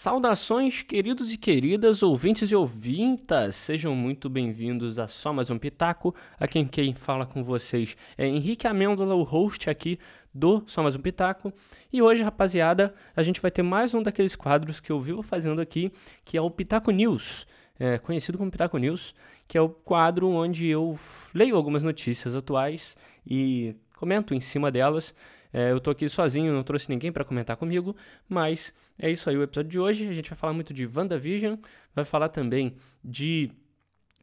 Saudações, 0.00 0.80
queridos 0.80 1.32
e 1.32 1.36
queridas, 1.36 2.04
ouvintes 2.04 2.52
e 2.52 2.54
ouvintas, 2.54 3.56
sejam 3.56 3.96
muito 3.96 4.30
bem-vindos 4.30 4.96
a 4.96 5.08
só 5.08 5.32
mais 5.32 5.50
um 5.50 5.58
Pitaco. 5.58 6.14
Aqui 6.38 6.64
quem 6.66 6.94
fala 6.94 7.26
com 7.26 7.42
vocês 7.42 7.96
é 8.16 8.24
Henrique 8.24 8.68
Amêndola, 8.68 9.16
o 9.16 9.24
host 9.24 9.68
aqui 9.68 9.98
do 10.32 10.62
Só 10.68 10.84
Mais 10.84 10.94
Um 10.94 11.00
Pitaco. 11.00 11.52
E 11.92 12.00
hoje, 12.00 12.22
rapaziada, 12.22 12.94
a 13.16 13.24
gente 13.24 13.40
vai 13.40 13.50
ter 13.50 13.64
mais 13.64 13.92
um 13.92 14.00
daqueles 14.00 14.36
quadros 14.36 14.78
que 14.78 14.92
eu 14.92 15.00
vivo 15.00 15.20
fazendo 15.20 15.60
aqui, 15.60 15.90
que 16.24 16.36
é 16.36 16.40
o 16.40 16.48
Pitaco 16.48 16.92
News, 16.92 17.44
é, 17.76 17.98
conhecido 17.98 18.38
como 18.38 18.52
Pitaco 18.52 18.78
News, 18.78 19.12
que 19.48 19.58
é 19.58 19.60
o 19.60 19.68
quadro 19.68 20.28
onde 20.28 20.68
eu 20.68 20.96
leio 21.34 21.56
algumas 21.56 21.82
notícias 21.82 22.36
atuais 22.36 22.96
e 23.26 23.74
comento 23.96 24.32
em 24.32 24.40
cima 24.40 24.70
delas. 24.70 25.12
É, 25.52 25.70
eu 25.72 25.80
tô 25.80 25.90
aqui 25.90 26.08
sozinho, 26.08 26.52
não 26.52 26.62
trouxe 26.62 26.88
ninguém 26.90 27.10
para 27.10 27.24
comentar 27.24 27.56
comigo, 27.56 27.96
mas 28.28 28.72
é 28.98 29.10
isso 29.10 29.28
aí 29.30 29.36
o 29.36 29.42
episódio 29.42 29.70
de 29.70 29.78
hoje. 29.78 30.08
A 30.08 30.12
gente 30.12 30.30
vai 30.30 30.38
falar 30.38 30.52
muito 30.52 30.74
de 30.74 30.86
WandaVision, 30.86 31.56
vai 31.94 32.04
falar 32.04 32.28
também 32.28 32.74
de 33.04 33.50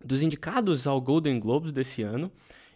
dos 0.04 0.22
indicados 0.22 0.86
ao 0.86 1.02
Golden 1.02 1.40
Globes 1.40 1.72
desse 1.72 2.04
ano 2.04 2.32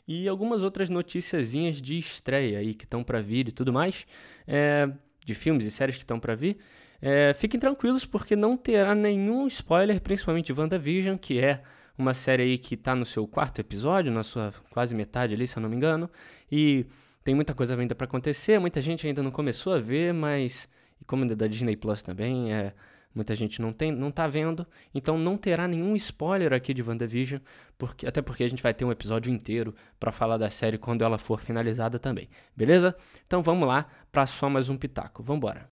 e 0.07 0.27
algumas 0.27 0.63
outras 0.63 0.89
noticiazinhas 0.89 1.79
de 1.79 1.99
estreia 1.99 2.57
aí 2.57 2.73
que 2.73 2.85
estão 2.85 3.03
para 3.03 3.21
vir 3.21 3.47
e 3.47 3.51
tudo 3.51 3.71
mais, 3.71 4.07
é, 4.47 4.89
de 5.23 5.35
filmes 5.35 5.65
e 5.65 5.71
séries 5.71 5.95
que 5.95 6.03
estão 6.03 6.19
para 6.19 6.33
vir. 6.33 6.57
É, 6.99 7.31
fiquem 7.33 7.59
tranquilos 7.59 8.05
porque 8.05 8.35
não 8.35 8.57
terá 8.57 8.95
nenhum 8.95 9.45
spoiler, 9.45 10.01
principalmente 10.01 10.47
de 10.51 10.59
WandaVision, 10.59 11.15
que 11.17 11.39
é 11.39 11.61
uma 11.95 12.13
série 12.13 12.43
aí 12.43 12.57
que 12.57 12.73
está 12.73 12.95
no 12.95 13.05
seu 13.05 13.27
quarto 13.27 13.59
episódio, 13.59 14.11
na 14.11 14.23
sua 14.23 14.53
quase 14.71 14.95
metade 14.95 15.35
ali, 15.35 15.45
se 15.45 15.57
eu 15.57 15.61
não 15.61 15.69
me 15.69 15.75
engano, 15.75 16.09
e 16.51 16.85
tem 17.23 17.35
muita 17.35 17.53
coisa 17.53 17.79
ainda 17.79 17.95
para 17.95 18.05
acontecer, 18.05 18.59
muita 18.59 18.81
gente 18.81 19.05
ainda 19.05 19.21
não 19.21 19.31
começou 19.31 19.73
a 19.73 19.79
ver, 19.79 20.13
mas 20.13 20.67
e 21.01 21.05
como 21.05 21.25
é 21.25 21.35
da 21.35 21.47
Disney 21.47 21.75
Plus 21.75 22.01
também, 22.01 22.53
é, 22.53 22.73
muita 23.13 23.33
gente 23.33 23.61
não 23.61 23.71
tem, 23.71 23.91
não 23.91 24.11
tá 24.11 24.27
vendo, 24.27 24.67
então 24.93 25.17
não 25.17 25.37
terá 25.37 25.67
nenhum 25.67 25.95
spoiler 25.95 26.53
aqui 26.53 26.73
de 26.73 26.83
WandaVision, 26.83 27.41
porque 27.77 28.05
até 28.05 28.21
porque 28.21 28.43
a 28.43 28.49
gente 28.49 28.61
vai 28.61 28.73
ter 28.73 28.85
um 28.85 28.91
episódio 28.91 29.31
inteiro 29.31 29.73
para 29.99 30.11
falar 30.11 30.37
da 30.37 30.49
série 30.49 30.77
quando 30.77 31.03
ela 31.03 31.17
for 31.17 31.39
finalizada 31.39 31.97
também. 31.97 32.29
Beleza? 32.55 32.95
Então 33.25 33.41
vamos 33.41 33.67
lá 33.67 33.87
para 34.11 34.25
só 34.25 34.49
mais 34.49 34.69
um 34.69 34.77
pitaco. 34.77 35.23
Vamos 35.23 35.39
embora. 35.39 35.69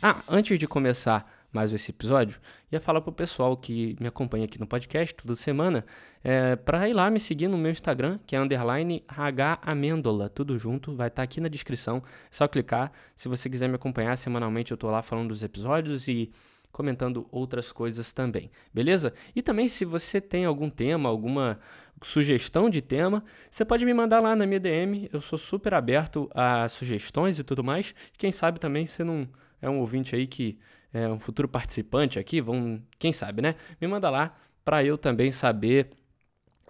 Ah, 0.00 0.22
antes 0.28 0.58
de 0.58 0.68
começar 0.68 1.37
mais 1.52 1.72
esse 1.72 1.90
episódio, 1.90 2.38
ia 2.70 2.80
falar 2.80 3.00
pro 3.00 3.12
pessoal 3.12 3.56
que 3.56 3.96
me 3.98 4.06
acompanha 4.06 4.44
aqui 4.44 4.60
no 4.60 4.66
podcast 4.66 5.14
toda 5.14 5.34
semana, 5.34 5.84
é, 6.22 6.56
para 6.56 6.88
ir 6.88 6.92
lá 6.92 7.10
me 7.10 7.18
seguir 7.18 7.48
no 7.48 7.56
meu 7.56 7.70
Instagram, 7.70 8.18
que 8.26 8.36
é 8.36 8.40
underline 8.40 9.02
Amêndola, 9.62 10.28
tudo 10.28 10.58
junto, 10.58 10.94
vai 10.94 11.08
estar 11.08 11.22
tá 11.22 11.24
aqui 11.24 11.40
na 11.40 11.48
descrição, 11.48 11.98
é 11.98 12.28
só 12.30 12.46
clicar. 12.46 12.92
Se 13.16 13.28
você 13.28 13.48
quiser 13.48 13.68
me 13.68 13.76
acompanhar 13.76 14.16
semanalmente, 14.16 14.72
eu 14.72 14.76
tô 14.76 14.90
lá 14.90 15.00
falando 15.00 15.28
dos 15.28 15.42
episódios 15.42 16.06
e 16.06 16.30
comentando 16.70 17.26
outras 17.32 17.72
coisas 17.72 18.12
também, 18.12 18.50
beleza? 18.72 19.14
E 19.34 19.42
também 19.42 19.68
se 19.68 19.84
você 19.84 20.20
tem 20.20 20.44
algum 20.44 20.68
tema, 20.68 21.08
alguma 21.08 21.58
sugestão 22.02 22.68
de 22.70 22.80
tema, 22.80 23.24
você 23.50 23.64
pode 23.64 23.84
me 23.84 23.92
mandar 23.92 24.20
lá 24.20 24.36
na 24.36 24.46
minha 24.46 24.60
DM, 24.60 25.08
eu 25.12 25.20
sou 25.20 25.38
super 25.38 25.74
aberto 25.74 26.30
a 26.34 26.68
sugestões 26.68 27.38
e 27.38 27.42
tudo 27.42 27.64
mais. 27.64 27.94
Quem 28.16 28.30
sabe 28.30 28.60
também 28.60 28.86
você 28.86 29.02
não 29.02 29.28
é 29.60 29.68
um 29.68 29.80
ouvinte 29.80 30.14
aí 30.14 30.26
que 30.26 30.58
é 30.92 31.08
um 31.08 31.18
futuro 31.18 31.48
participante 31.48 32.18
aqui, 32.18 32.40
vão, 32.40 32.82
quem 32.98 33.12
sabe, 33.12 33.42
né? 33.42 33.54
Me 33.80 33.86
manda 33.86 34.08
lá 34.10 34.36
para 34.64 34.84
eu 34.84 34.98
também 34.98 35.30
saber 35.30 35.90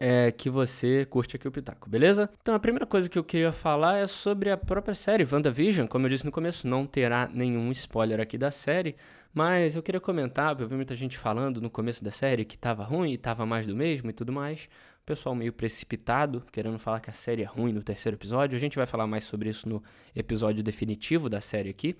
é, 0.01 0.31
que 0.31 0.49
você 0.49 1.05
curte 1.07 1.37
aqui 1.37 1.49
o 1.49 1.51
Pitaco, 1.51 1.89
beleza? 1.89 2.31
Então 2.41 2.55
a 2.55 2.59
primeira 2.59 2.87
coisa 2.87 3.09
que 3.09 3.19
eu 3.19 3.25
queria 3.25 3.53
falar 3.53 3.99
é 3.99 4.07
sobre 4.07 4.51
a 4.51 4.57
própria 4.57 4.95
série 4.95 5.27
WandaVision. 5.31 5.87
Como 5.87 6.07
eu 6.07 6.11
disse 6.11 6.25
no 6.25 6.33
começo, 6.33 6.67
não 6.67 6.87
terá 6.87 7.29
nenhum 7.33 7.71
spoiler 7.73 8.21
aqui 8.21 8.39
da 8.39 8.51
série, 8.51 8.97
mas 9.35 9.77
eu 9.77 9.83
queria 9.83 10.01
comentar, 10.01 10.59
eu 10.61 10.69
vi 10.69 10.75
muita 10.75 10.95
gente 10.95 11.19
falando 11.19 11.61
no 11.61 11.71
começo 11.71 12.05
da 12.05 12.13
série 12.13 12.45
que 12.45 12.57
tava 12.57 12.85
ruim 12.85 13.13
e 13.13 13.19
tava 13.19 13.45
mais 13.45 13.67
do 13.67 13.75
mesmo 13.75 14.11
e 14.11 14.13
tudo 14.13 14.33
mais 14.33 14.69
pessoal 15.09 15.35
meio 15.35 15.55
precipitado, 15.55 16.45
querendo 16.53 16.79
falar 16.79 17.01
que 17.01 17.09
a 17.09 17.15
série 17.15 17.43
é 17.43 17.47
ruim 17.47 17.73
no 17.73 17.83
terceiro 17.83 18.17
episódio. 18.17 18.55
A 18.55 18.61
gente 18.61 18.77
vai 18.77 18.85
falar 18.85 19.07
mais 19.07 19.25
sobre 19.25 19.49
isso 19.49 19.67
no 19.67 19.83
episódio 20.15 20.63
definitivo 20.63 21.31
da 21.31 21.41
série 21.41 21.71
aqui. 21.71 21.97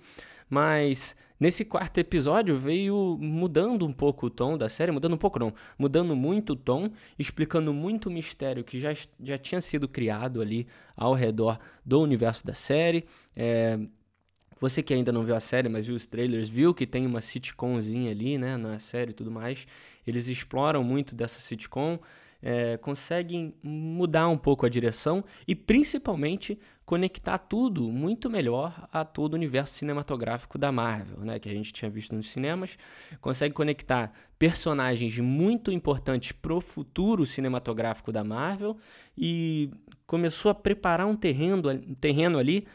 Mas 0.47 1.15
nesse 1.39 1.63
quarto 1.63 1.97
episódio 1.99 2.57
veio 2.57 3.17
mudando 3.19 3.85
um 3.85 3.93
pouco 3.93 4.27
o 4.27 4.29
tom 4.29 4.57
da 4.57 4.67
série, 4.67 4.91
mudando 4.91 5.13
um 5.13 5.17
pouco 5.17 5.39
não, 5.39 5.53
mudando 5.77 6.15
muito 6.15 6.53
o 6.53 6.55
tom, 6.55 6.89
explicando 7.17 7.73
muito 7.73 8.09
o 8.09 8.11
mistério 8.11 8.63
que 8.63 8.79
já, 8.79 8.93
já 9.21 9.37
tinha 9.37 9.61
sido 9.61 9.87
criado 9.87 10.41
ali 10.41 10.67
ao 10.95 11.13
redor 11.13 11.59
do 11.85 12.01
universo 12.01 12.45
da 12.45 12.53
série. 12.53 13.05
É, 13.35 13.79
você 14.59 14.83
que 14.83 14.93
ainda 14.93 15.11
não 15.11 15.23
viu 15.23 15.35
a 15.35 15.39
série, 15.39 15.69
mas 15.69 15.85
viu 15.85 15.95
os 15.95 16.05
trailers, 16.05 16.49
viu 16.49 16.73
que 16.73 16.85
tem 16.85 17.05
uma 17.05 17.21
sitcomzinha 17.21 18.11
ali, 18.11 18.37
né, 18.37 18.57
na 18.57 18.77
série 18.77 19.11
e 19.11 19.13
tudo 19.13 19.31
mais. 19.31 19.65
Eles 20.05 20.27
exploram 20.27 20.83
muito 20.83 21.15
dessa 21.15 21.39
sitcom 21.39 21.97
é, 22.41 22.77
conseguem 22.77 23.53
mudar 23.61 24.27
um 24.29 24.37
pouco 24.37 24.65
a 24.65 24.69
direção 24.69 25.23
e 25.47 25.55
principalmente 25.55 26.57
conectar 26.85 27.37
tudo 27.37 27.91
muito 27.91 28.29
melhor 28.29 28.87
a 28.91 29.05
todo 29.05 29.33
o 29.33 29.35
universo 29.35 29.75
cinematográfico 29.75 30.57
da 30.57 30.71
Marvel, 30.71 31.19
né, 31.19 31.37
que 31.37 31.47
a 31.47 31.51
gente 31.51 31.71
tinha 31.71 31.89
visto 31.89 32.15
nos 32.15 32.29
cinemas. 32.29 32.77
Consegue 33.21 33.53
conectar 33.53 34.11
personagens 34.39 35.19
muito 35.19 35.71
importantes 35.71 36.31
para 36.31 36.53
o 36.53 36.61
futuro 36.61 37.25
cinematográfico 37.25 38.11
da 38.11 38.23
Marvel 38.23 38.75
e 39.15 39.69
começou 40.07 40.49
a 40.49 40.55
preparar 40.55 41.05
um 41.05 41.15
terreno, 41.15 41.69
um 41.69 41.93
terreno 41.93 42.39
ali 42.39 42.65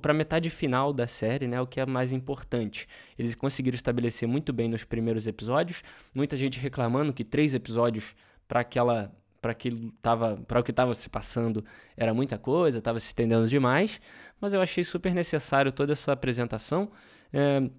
para 0.00 0.12
a 0.12 0.14
metade 0.14 0.50
final 0.50 0.92
da 0.92 1.06
série, 1.06 1.46
né, 1.46 1.60
o 1.60 1.66
que 1.66 1.80
é 1.80 1.86
mais 1.86 2.12
importante. 2.12 2.88
Eles 3.18 3.34
conseguiram 3.34 3.74
estabelecer 3.74 4.28
muito 4.28 4.52
bem 4.52 4.68
nos 4.68 4.84
primeiros 4.84 5.26
episódios, 5.26 5.82
muita 6.14 6.36
gente 6.36 6.58
reclamando 6.58 7.12
que 7.12 7.24
três 7.24 7.54
episódios 7.54 8.14
para 8.48 8.60
aquela 8.60 9.12
para 9.40 9.54
que 9.54 9.92
tava 10.02 10.36
para 10.48 10.58
o 10.58 10.64
que 10.64 10.72
estava 10.72 10.94
se 10.94 11.08
passando 11.08 11.64
era 11.96 12.12
muita 12.12 12.36
coisa, 12.36 12.78
estava 12.78 12.98
se 12.98 13.06
estendendo 13.06 13.46
demais, 13.48 14.00
mas 14.40 14.52
eu 14.52 14.60
achei 14.60 14.82
super 14.82 15.14
necessário 15.14 15.70
toda 15.70 15.92
essa 15.92 16.10
apresentação. 16.12 16.90
É, 17.32 17.70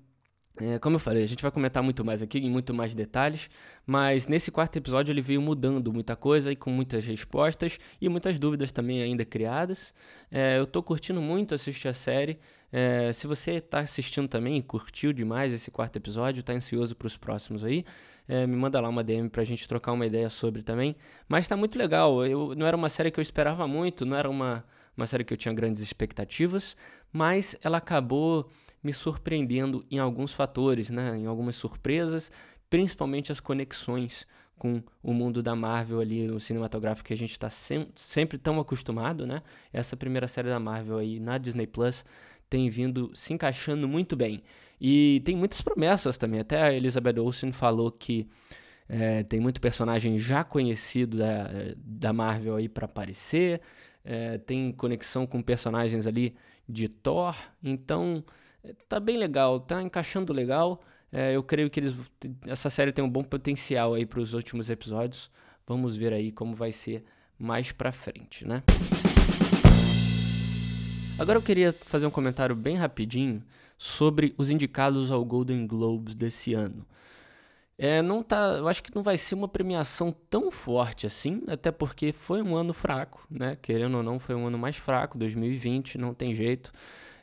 é, 0.62 0.78
como 0.78 0.98
eu 0.98 1.00
falei, 1.00 1.24
a 1.24 1.28
gente 1.28 1.42
vai 1.42 1.52
comentar 1.52 1.82
muito 1.82 2.04
mais 2.04 2.22
aqui, 2.22 2.38
em 2.38 2.50
muito 2.50 2.74
mais 2.74 2.94
detalhes, 2.94 3.50
mas 3.86 4.28
nesse 4.28 4.52
quarto 4.52 4.76
episódio 4.76 5.12
ele 5.12 5.22
veio 5.22 5.42
mudando 5.42 5.92
muita 5.94 6.16
coisa 6.18 6.52
e 6.52 6.56
com 6.56 6.70
muitas 6.70 7.06
respostas 7.06 7.80
e 8.02 8.10
muitas 8.10 8.38
dúvidas 8.38 8.72
também 8.72 9.02
ainda 9.02 9.24
criadas. 9.24 9.94
É, 10.30 10.58
eu 10.58 10.64
estou 10.64 10.84
curtindo 10.84 11.22
muito 11.22 11.56
assistir 11.56 11.88
a 11.88 11.94
série. 11.94 12.40
É, 12.72 13.12
se 13.14 13.26
você 13.26 13.54
está 13.54 13.80
assistindo 13.80 14.28
também 14.28 14.58
e 14.58 14.62
curtiu 14.62 15.14
demais 15.14 15.54
esse 15.54 15.72
quarto 15.72 15.96
episódio, 15.96 16.42
está 16.42 16.52
ansioso 16.52 16.96
para 16.96 17.08
os 17.08 17.16
próximos 17.16 17.64
aí, 17.64 17.86
é, 18.30 18.46
me 18.46 18.56
manda 18.56 18.80
lá 18.80 18.88
uma 18.88 19.04
DM 19.04 19.28
pra 19.28 19.44
gente 19.44 19.68
trocar 19.68 19.92
uma 19.92 20.06
ideia 20.06 20.30
sobre 20.30 20.62
também. 20.62 20.96
Mas 21.28 21.48
tá 21.48 21.58
muito 21.58 21.80
legal. 21.80 22.24
Eu, 22.24 22.54
não 22.56 22.68
era 22.68 22.78
uma 22.78 22.88
série 22.88 23.10
que 23.10 23.20
eu 23.20 23.24
esperava 23.24 23.68
muito, 23.68 24.06
não 24.06 24.16
era 24.16 24.30
uma, 24.30 24.64
uma 24.96 25.08
série 25.08 25.24
que 25.24 25.34
eu 25.34 25.38
tinha 25.38 25.52
grandes 25.52 25.82
expectativas, 25.82 26.78
mas 27.12 27.56
ela 27.64 27.80
acabou 27.80 28.48
me 28.84 28.94
surpreendendo 28.94 29.84
em 29.90 29.98
alguns 29.98 30.32
fatores, 30.32 30.92
né? 30.92 31.18
Em 31.18 31.26
algumas 31.26 31.56
surpresas, 31.56 32.32
principalmente 32.70 33.32
as 33.32 33.40
conexões 33.40 34.28
com 34.60 34.84
o 35.02 35.12
mundo 35.12 35.42
da 35.42 35.56
Marvel 35.56 36.00
ali, 36.00 36.30
o 36.30 36.40
cinematográfico 36.40 37.08
que 37.08 37.14
a 37.14 37.18
gente 37.18 37.32
está 37.32 37.50
sem, 37.50 37.88
sempre 37.96 38.38
tão 38.38 38.60
acostumado, 38.60 39.26
né? 39.26 39.42
Essa 39.74 39.98
primeira 39.98 40.28
série 40.28 40.50
da 40.50 40.60
Marvel 40.60 41.00
aí 41.00 41.20
na 41.20 41.40
Disney 41.40 41.66
Plus 41.66 42.06
tem 42.48 42.70
vindo 42.70 43.10
se 43.16 43.34
encaixando 43.34 43.88
muito 43.88 44.16
bem. 44.16 44.44
E 44.80 45.22
tem 45.26 45.36
muitas 45.36 45.62
promessas 45.62 46.18
também. 46.18 46.40
Até 46.40 46.62
a 46.62 46.74
Elizabeth 46.74 47.20
Olsen 47.20 47.52
falou 47.52 47.92
que 47.92 48.28
é, 48.88 49.24
tem 49.24 49.40
muito 49.40 49.60
personagem 49.60 50.18
já 50.18 50.44
conhecido 50.44 51.18
da, 51.18 51.50
da 51.78 52.14
Marvel 52.14 52.56
aí 52.56 52.70
para 52.70 52.86
aparecer. 52.86 53.62
É, 54.04 54.38
tem 54.38 54.72
conexão 54.72 55.28
com 55.28 55.42
personagens 55.42 56.08
ali 56.08 56.36
de 56.68 56.88
Thor. 56.88 57.36
Então 57.64 58.24
é, 58.64 58.74
tá 58.88 59.00
bem 59.00 59.18
legal, 59.18 59.60
tá 59.60 59.82
encaixando 59.82 60.34
legal. 60.34 60.82
É, 61.12 61.36
eu 61.36 61.44
creio 61.44 61.70
que 61.70 61.80
eles, 61.80 61.96
essa 62.48 62.70
série 62.70 62.92
tem 62.92 63.04
um 63.04 63.10
bom 63.10 63.24
potencial 63.24 63.94
aí 63.94 64.06
para 64.06 64.20
os 64.20 64.34
últimos 64.34 64.70
episódios. 64.70 65.30
Vamos 65.68 65.96
ver 65.96 66.14
aí 66.14 66.32
como 66.32 66.56
vai 66.56 66.72
ser 66.72 67.04
mais 67.38 67.72
para 67.72 67.92
frente, 67.92 68.48
né? 68.48 68.64
Agora 71.18 71.38
eu 71.38 71.42
queria 71.42 71.74
fazer 71.74 72.08
um 72.08 72.12
comentário 72.12 72.56
bem 72.56 72.76
rapidinho 72.76 73.44
sobre 73.80 74.36
os 74.38 74.50
indicados 74.50 75.10
ao 75.10 75.24
Golden 75.24 75.66
Globes 75.66 76.14
desse 76.14 76.54
ano. 76.54 76.86
É, 77.78 78.02
não 78.02 78.22
tá, 78.22 78.58
eu 78.58 78.68
acho 78.68 78.84
que 78.84 78.94
não 78.94 79.02
vai 79.02 79.16
ser 79.16 79.36
uma 79.36 79.48
premiação 79.48 80.14
tão 80.30 80.52
forte 80.52 81.08
assim, 81.08 81.42
até 81.48 81.72
porque 81.72 82.12
foi 82.12 82.42
um 82.42 82.58
ano 82.58 82.74
fraco, 82.74 83.26
né? 83.32 83.58
Querendo 83.62 83.96
ou 83.96 84.04
não, 84.04 84.20
foi 84.20 84.36
um 84.36 84.46
ano 84.48 84.58
mais 84.60 84.76
fraco, 84.76 85.18
2020, 85.18 85.98
não 85.98 86.14
tem 86.14 86.34
jeito. 86.34 86.74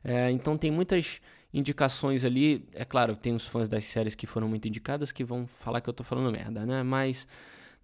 É, 0.03 0.31
então 0.31 0.57
tem 0.57 0.71
muitas 0.71 1.21
indicações 1.53 2.25
ali. 2.25 2.67
É 2.73 2.87
claro, 2.87 3.15
tem 3.15 3.35
os 3.35 3.47
fãs 3.47 3.69
das 3.69 3.85
séries 3.85 4.15
que 4.15 4.27
foram 4.27 4.49
muito 4.49 4.67
indicadas 4.67 5.13
que 5.13 5.23
vão 5.23 5.47
falar 5.47 5.83
que 5.83 5.91
eu 5.91 5.95
tô 5.95 6.03
falando 6.03 6.33
merda, 6.33 6.65
né? 6.65 6.83
Mas 6.83 7.29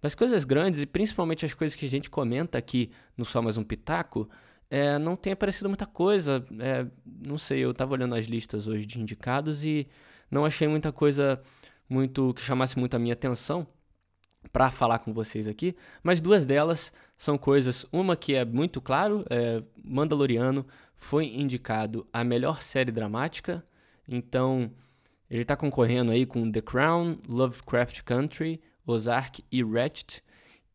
das 0.01 0.15
coisas 0.15 0.43
grandes 0.43 0.81
e 0.81 0.87
principalmente 0.87 1.45
as 1.45 1.53
coisas 1.53 1.75
que 1.75 1.85
a 1.85 1.89
gente 1.89 2.09
comenta 2.09 2.57
aqui 2.57 2.89
no 3.15 3.23
Só 3.23 3.39
Mais 3.39 3.55
Um 3.55 3.63
Pitaco, 3.63 4.27
é, 4.73 4.97
não 4.97 5.15
tem 5.15 5.33
aparecido 5.33 5.69
muita 5.69 5.85
coisa. 5.85 6.43
É, 6.59 6.87
não 7.05 7.37
sei, 7.37 7.59
eu 7.59 7.75
tava 7.75 7.93
olhando 7.93 8.15
as 8.15 8.25
listas 8.25 8.67
hoje 8.67 8.87
de 8.87 8.99
indicados 8.99 9.63
e 9.63 9.87
não 10.31 10.45
achei 10.45 10.67
muita 10.67 10.91
coisa 10.91 11.39
muito 11.87 12.33
que 12.33 12.41
chamasse 12.41 12.79
muito 12.79 12.95
a 12.95 12.99
minha 12.99 13.13
atenção 13.13 13.67
para 14.51 14.71
falar 14.71 14.97
com 14.97 15.13
vocês 15.13 15.47
aqui, 15.47 15.75
mas 16.01 16.19
duas 16.19 16.43
delas 16.43 16.91
são 17.15 17.37
coisas, 17.37 17.85
uma 17.91 18.15
que 18.15 18.33
é 18.33 18.43
muito 18.43 18.81
claro, 18.81 19.23
é, 19.29 19.61
Mandaloriano 19.81 20.65
foi 20.95 21.27
indicado 21.27 22.03
a 22.11 22.23
melhor 22.23 22.63
série 22.63 22.91
dramática, 22.91 23.63
então 24.07 24.71
ele 25.29 25.43
está 25.43 25.55
concorrendo 25.55 26.11
aí 26.11 26.25
com 26.25 26.51
The 26.51 26.61
Crown, 26.61 27.19
Lovecraft 27.27 28.01
Country, 28.01 28.59
Ozark 28.85 29.45
e 29.51 29.63
Ratched, 29.63 30.23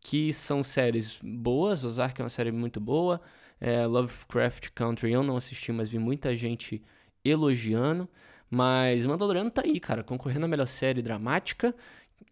que 0.00 0.32
são 0.32 0.62
séries 0.62 1.18
boas, 1.22 1.84
Ozark 1.84 2.18
é 2.20 2.24
uma 2.24 2.30
série 2.30 2.52
muito 2.52 2.80
boa, 2.80 3.20
é, 3.60 3.86
Lovecraft 3.86 4.70
Country 4.74 5.12
eu 5.12 5.22
não 5.22 5.36
assisti, 5.36 5.72
mas 5.72 5.88
vi 5.88 5.98
muita 5.98 6.34
gente 6.36 6.82
elogiando, 7.24 8.08
mas 8.50 9.04
Mandaloriano 9.04 9.50
tá 9.50 9.62
aí, 9.64 9.78
cara, 9.80 10.02
concorrendo 10.02 10.46
a 10.46 10.48
melhor 10.48 10.66
série 10.66 11.02
dramática. 11.02 11.74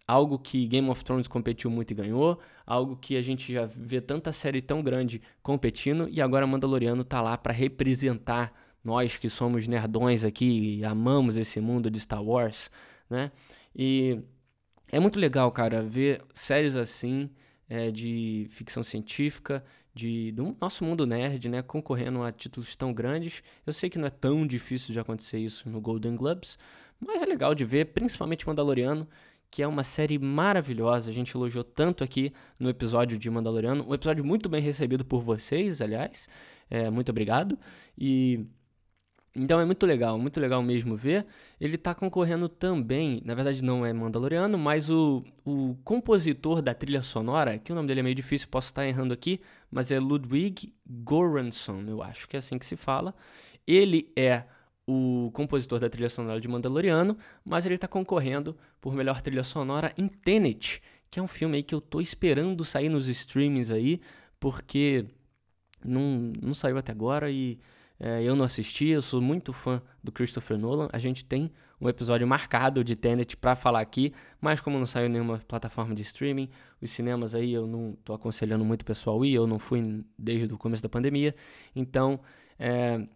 Algo 0.06 0.38
que 0.38 0.66
Game 0.66 0.88
of 0.88 1.04
Thrones 1.04 1.26
competiu 1.26 1.68
muito 1.68 1.90
e 1.90 1.94
ganhou, 1.94 2.38
algo 2.64 2.96
que 2.96 3.16
a 3.16 3.22
gente 3.22 3.52
já 3.52 3.66
vê 3.66 4.00
tanta 4.00 4.32
série 4.32 4.62
tão 4.62 4.82
grande 4.82 5.20
competindo. 5.42 6.08
E 6.08 6.20
agora 6.20 6.46
Mandaloriano 6.46 7.04
tá 7.04 7.20
lá 7.20 7.36
para 7.36 7.52
representar 7.52 8.52
nós 8.84 9.16
que 9.16 9.28
somos 9.28 9.66
nerdões 9.66 10.22
aqui 10.22 10.78
e 10.78 10.84
amamos 10.84 11.36
esse 11.36 11.60
mundo 11.60 11.90
de 11.90 11.98
Star 11.98 12.22
Wars, 12.22 12.70
né? 13.10 13.32
E 13.74 14.20
é 14.92 15.00
muito 15.00 15.18
legal, 15.18 15.50
cara, 15.50 15.82
ver 15.82 16.22
séries 16.32 16.76
assim 16.76 17.28
é, 17.68 17.90
de 17.90 18.46
ficção 18.50 18.84
científica, 18.84 19.64
de, 19.96 20.30
do 20.32 20.54
nosso 20.60 20.84
mundo 20.84 21.06
nerd, 21.06 21.48
né, 21.48 21.62
concorrendo 21.62 22.22
a 22.22 22.30
títulos 22.30 22.76
tão 22.76 22.92
grandes. 22.92 23.42
Eu 23.66 23.72
sei 23.72 23.88
que 23.88 23.98
não 23.98 24.06
é 24.06 24.10
tão 24.10 24.46
difícil 24.46 24.92
de 24.92 25.00
acontecer 25.00 25.38
isso 25.38 25.68
no 25.70 25.80
Golden 25.80 26.14
Globes, 26.14 26.58
mas 27.00 27.22
é 27.22 27.26
legal 27.26 27.54
de 27.54 27.64
ver, 27.64 27.86
principalmente 27.86 28.46
Mandaloriano, 28.46 29.08
que 29.50 29.62
é 29.62 29.66
uma 29.66 29.82
série 29.82 30.18
maravilhosa. 30.18 31.10
A 31.10 31.14
gente 31.14 31.34
elogiou 31.34 31.64
tanto 31.64 32.04
aqui 32.04 32.30
no 32.60 32.68
episódio 32.68 33.16
de 33.16 33.30
Mandaloriano. 33.30 33.88
Um 33.88 33.94
episódio 33.94 34.22
muito 34.22 34.50
bem 34.50 34.60
recebido 34.60 35.02
por 35.02 35.22
vocês, 35.22 35.80
aliás. 35.80 36.28
É, 36.68 36.90
muito 36.90 37.08
obrigado. 37.08 37.58
E. 37.98 38.44
Então 39.38 39.60
é 39.60 39.66
muito 39.66 39.84
legal, 39.84 40.18
muito 40.18 40.40
legal 40.40 40.62
mesmo 40.62 40.96
ver. 40.96 41.26
Ele 41.60 41.76
tá 41.76 41.94
concorrendo 41.94 42.48
também, 42.48 43.20
na 43.22 43.34
verdade 43.34 43.62
não 43.62 43.84
é 43.84 43.92
Mandaloriano, 43.92 44.56
mas 44.56 44.88
o, 44.88 45.22
o 45.44 45.76
compositor 45.84 46.62
da 46.62 46.72
trilha 46.72 47.02
sonora, 47.02 47.58
que 47.58 47.70
o 47.70 47.74
nome 47.74 47.86
dele 47.86 48.00
é 48.00 48.02
meio 48.02 48.14
difícil, 48.14 48.48
posso 48.48 48.68
estar 48.68 48.86
errando 48.86 49.12
aqui, 49.12 49.38
mas 49.70 49.92
é 49.92 50.00
Ludwig 50.00 50.72
Göransson, 50.88 51.84
eu 51.86 52.02
acho 52.02 52.26
que 52.26 52.36
é 52.36 52.38
assim 52.38 52.58
que 52.58 52.64
se 52.64 52.76
fala. 52.76 53.14
Ele 53.66 54.10
é 54.16 54.44
o 54.86 55.30
compositor 55.34 55.78
da 55.80 55.90
trilha 55.90 56.08
sonora 56.08 56.40
de 56.40 56.48
Mandaloriano, 56.48 57.18
mas 57.44 57.66
ele 57.66 57.74
está 57.74 57.86
concorrendo 57.86 58.56
por 58.80 58.94
melhor 58.94 59.20
trilha 59.20 59.44
sonora 59.44 59.92
em 59.98 60.08
Tenet, 60.08 60.80
que 61.10 61.20
é 61.20 61.22
um 61.22 61.28
filme 61.28 61.58
aí 61.58 61.62
que 61.62 61.74
eu 61.74 61.80
tô 61.82 62.00
esperando 62.00 62.64
sair 62.64 62.88
nos 62.88 63.06
streamings 63.06 63.70
aí, 63.70 64.00
porque 64.40 65.04
não, 65.84 66.32
não 66.40 66.54
saiu 66.54 66.78
até 66.78 66.90
agora 66.90 67.30
e 67.30 67.58
é, 67.98 68.22
eu 68.22 68.36
não 68.36 68.44
assisti, 68.44 68.88
eu 68.88 69.00
sou 69.02 69.20
muito 69.20 69.52
fã 69.52 69.80
do 70.02 70.12
Christopher 70.12 70.58
Nolan. 70.58 70.88
A 70.92 70.98
gente 70.98 71.24
tem 71.24 71.50
um 71.80 71.88
episódio 71.88 72.26
marcado 72.26 72.82
de 72.84 72.96
Tenet 72.96 73.36
para 73.36 73.54
falar 73.54 73.80
aqui, 73.80 74.12
mas 74.40 74.60
como 74.60 74.78
não 74.78 74.86
saiu 74.86 75.08
nenhuma 75.08 75.38
plataforma 75.38 75.94
de 75.94 76.02
streaming, 76.02 76.48
os 76.80 76.90
cinemas 76.90 77.34
aí 77.34 77.52
eu 77.52 77.66
não 77.66 77.96
tô 78.04 78.14
aconselhando 78.14 78.64
muito 78.64 78.82
o 78.82 78.84
pessoal 78.84 79.24
ir, 79.24 79.34
eu 79.34 79.46
não 79.46 79.58
fui 79.58 80.04
desde 80.18 80.52
o 80.52 80.58
começo 80.58 80.82
da 80.82 80.88
pandemia, 80.88 81.34
então 81.74 82.20
é, 82.58 83.06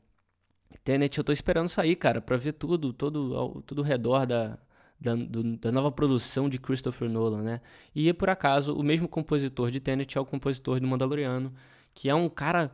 Tenet 0.84 1.16
eu 1.16 1.24
tô 1.24 1.32
esperando 1.32 1.68
sair, 1.68 1.96
cara, 1.96 2.20
pra 2.20 2.36
ver 2.36 2.52
tudo, 2.52 2.92
todo, 2.92 3.62
tudo 3.66 3.82
ao 3.82 3.86
redor 3.86 4.26
da, 4.26 4.58
da, 5.00 5.14
do, 5.14 5.56
da, 5.56 5.72
nova 5.72 5.90
produção 5.90 6.48
de 6.48 6.58
Christopher 6.58 7.08
Nolan, 7.08 7.42
né? 7.42 7.60
E 7.94 8.12
por 8.12 8.28
acaso, 8.28 8.74
o 8.76 8.82
mesmo 8.82 9.08
compositor 9.08 9.70
de 9.70 9.80
Tenet 9.80 10.16
é 10.16 10.20
o 10.20 10.26
compositor 10.26 10.80
do 10.80 10.86
Mandaloriano, 10.86 11.52
que 11.94 12.08
é 12.08 12.14
um 12.14 12.28
cara 12.28 12.72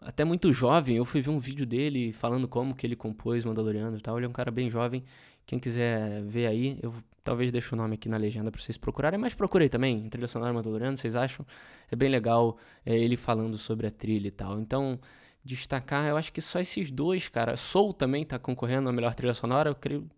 até 0.00 0.24
muito 0.24 0.52
jovem. 0.52 0.96
Eu 0.96 1.04
fui 1.04 1.20
ver 1.20 1.30
um 1.30 1.38
vídeo 1.38 1.66
dele 1.66 2.12
falando 2.12 2.48
como 2.48 2.74
que 2.74 2.86
ele 2.86 2.96
compôs 2.96 3.44
Mandaloriano 3.44 3.96
e 3.96 4.00
tal. 4.00 4.16
Ele 4.16 4.26
é 4.26 4.28
um 4.28 4.32
cara 4.32 4.50
bem 4.50 4.70
jovem. 4.70 5.04
Quem 5.46 5.58
quiser 5.58 6.22
ver 6.22 6.46
aí, 6.46 6.78
eu 6.82 6.94
talvez 7.22 7.52
deixe 7.52 7.74
o 7.74 7.76
nome 7.76 7.94
aqui 7.94 8.08
na 8.08 8.16
legenda 8.16 8.50
para 8.50 8.60
vocês 8.60 8.78
procurarem, 8.78 9.18
mas 9.18 9.34
procurei 9.34 9.68
também, 9.68 10.08
trilha 10.08 10.26
sonora 10.26 10.52
Mandaloriano, 10.52 10.96
vocês 10.96 11.14
acham? 11.14 11.44
É 11.90 11.96
bem 11.96 12.08
legal 12.08 12.56
é, 12.84 12.96
ele 12.96 13.16
falando 13.16 13.58
sobre 13.58 13.86
a 13.86 13.90
trilha 13.90 14.28
e 14.28 14.30
tal. 14.30 14.58
Então, 14.60 14.98
destacar, 15.44 16.08
eu 16.08 16.16
acho 16.16 16.32
que 16.32 16.40
só 16.40 16.60
esses 16.60 16.90
dois, 16.90 17.28
cara. 17.28 17.56
Soul 17.56 17.92
também 17.92 18.24
tá 18.24 18.38
concorrendo 18.38 18.88
a 18.88 18.92
melhor 18.92 19.14
trilha 19.14 19.34
sonora, 19.34 19.70
eu 19.70 19.74
creio, 19.74 20.08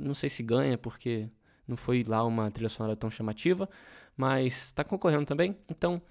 não 0.00 0.14
sei 0.14 0.28
se 0.28 0.42
ganha 0.42 0.76
porque 0.76 1.28
não 1.66 1.76
foi 1.76 2.02
lá 2.06 2.24
uma 2.24 2.50
trilha 2.50 2.68
sonora 2.68 2.96
tão 2.96 3.10
chamativa, 3.10 3.68
mas 4.16 4.72
tá 4.72 4.82
concorrendo 4.82 5.26
também. 5.26 5.56
Então, 5.68 6.02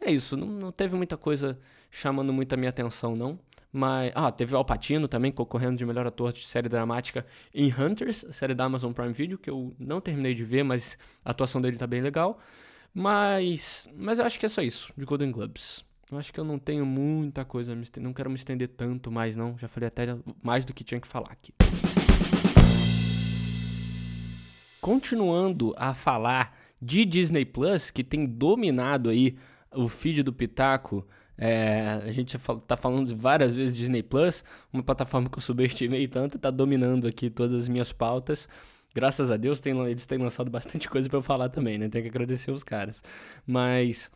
é 0.00 0.10
isso, 0.10 0.36
não, 0.36 0.46
não 0.46 0.72
teve 0.72 0.96
muita 0.96 1.16
coisa 1.16 1.58
chamando 1.90 2.32
muito 2.32 2.52
a 2.52 2.56
minha 2.56 2.70
atenção 2.70 3.16
não. 3.16 3.38
Mas, 3.72 4.10
ah, 4.14 4.32
teve 4.32 4.54
o 4.54 4.56
Alpatino 4.56 5.06
também 5.06 5.30
concorrendo 5.30 5.76
de 5.76 5.84
melhor 5.84 6.06
ator 6.06 6.32
de 6.32 6.46
série 6.46 6.68
dramática 6.68 7.26
em 7.52 7.70
Hunters, 7.70 8.24
série 8.30 8.54
da 8.54 8.64
Amazon 8.64 8.92
Prime 8.92 9.12
Video, 9.12 9.36
que 9.36 9.50
eu 9.50 9.74
não 9.78 10.00
terminei 10.00 10.32
de 10.32 10.44
ver, 10.44 10.62
mas 10.62 10.96
a 11.22 11.30
atuação 11.30 11.60
dele 11.60 11.76
tá 11.76 11.86
bem 11.86 12.00
legal. 12.00 12.38
Mas, 12.94 13.86
mas 13.94 14.18
eu 14.18 14.24
acho 14.24 14.40
que 14.40 14.46
é 14.46 14.48
só 14.48 14.62
isso 14.62 14.94
de 14.96 15.04
Golden 15.04 15.30
Globes. 15.30 15.84
Eu 16.10 16.16
acho 16.16 16.32
que 16.32 16.40
eu 16.40 16.44
não 16.44 16.58
tenho 16.58 16.86
muita 16.86 17.44
coisa, 17.44 17.76
não 18.00 18.14
quero 18.14 18.30
me 18.30 18.36
estender 18.36 18.68
tanto 18.68 19.10
mais 19.10 19.36
não, 19.36 19.58
já 19.58 19.68
falei 19.68 19.88
até 19.88 20.16
mais 20.42 20.64
do 20.64 20.72
que 20.72 20.82
tinha 20.82 21.00
que 21.00 21.08
falar 21.08 21.32
aqui. 21.32 21.52
Continuando 24.80 25.74
a 25.76 25.92
falar 25.92 26.56
de 26.80 27.04
Disney 27.04 27.44
Plus, 27.44 27.90
que 27.90 28.04
tem 28.04 28.24
dominado 28.24 29.10
aí 29.10 29.36
o 29.76 29.88
feed 29.88 30.22
do 30.22 30.32
Pitaco, 30.32 31.06
é, 31.38 32.00
a 32.04 32.10
gente 32.10 32.38
tá 32.66 32.76
falando 32.76 33.14
várias 33.16 33.54
vezes 33.54 33.76
Disney 33.76 34.02
Plus, 34.02 34.42
uma 34.72 34.82
plataforma 34.82 35.28
que 35.28 35.38
eu 35.38 35.42
subestimei 35.42 36.08
tanto, 36.08 36.38
tá 36.38 36.50
dominando 36.50 37.06
aqui 37.06 37.28
todas 37.28 37.62
as 37.62 37.68
minhas 37.68 37.92
pautas. 37.92 38.48
Graças 38.94 39.30
a 39.30 39.36
Deus 39.36 39.60
tem, 39.60 39.78
eles 39.86 40.06
têm 40.06 40.18
lançado 40.18 40.50
bastante 40.50 40.88
coisa 40.90 41.08
para 41.08 41.18
eu 41.18 41.22
falar 41.22 41.50
também, 41.50 41.76
né? 41.76 41.88
Tem 41.88 42.02
que 42.02 42.08
agradecer 42.08 42.50
os 42.50 42.64
caras. 42.64 43.02
Mas 43.46 44.10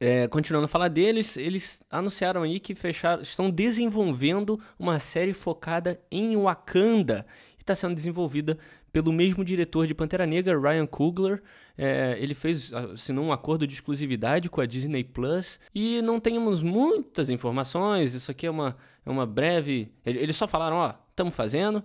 é, 0.00 0.28
continuando 0.28 0.66
a 0.66 0.68
falar 0.68 0.88
deles, 0.88 1.36
eles 1.36 1.82
anunciaram 1.90 2.42
aí 2.42 2.60
que 2.60 2.74
fecharam, 2.74 3.22
estão 3.22 3.50
desenvolvendo 3.50 4.60
uma 4.78 4.98
série 4.98 5.32
focada 5.32 6.00
em 6.10 6.36
Wakanda. 6.36 7.26
Está 7.58 7.74
sendo 7.74 7.94
desenvolvida 7.94 8.58
pelo 8.92 9.12
mesmo 9.12 9.44
diretor 9.44 9.86
de 9.86 9.94
Pantera 9.94 10.26
Negra, 10.26 10.58
Ryan 10.58 10.86
Coogler. 10.86 11.42
É, 11.76 12.16
ele 12.18 12.34
fez, 12.34 12.72
assinou 12.72 13.24
um 13.24 13.32
acordo 13.32 13.66
de 13.66 13.74
exclusividade 13.74 14.48
com 14.48 14.60
a 14.60 14.66
Disney 14.66 15.04
Plus 15.04 15.60
e 15.74 16.02
não 16.02 16.18
temos 16.18 16.62
muitas 16.62 17.30
informações. 17.30 18.14
Isso 18.14 18.30
aqui 18.30 18.46
é 18.46 18.50
uma, 18.50 18.76
é 19.06 19.10
uma 19.10 19.26
breve. 19.26 19.92
Eles 20.04 20.36
só 20.36 20.48
falaram: 20.48 20.76
ó, 20.76 20.94
estamos 21.10 21.34
fazendo. 21.34 21.82